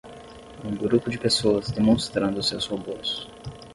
Um 0.65 0.75
grupo 0.75 1.11
de 1.11 1.19
pessoas 1.19 1.69
demonstrando 1.69 2.41
seus 2.41 2.65
robôs. 2.65 3.29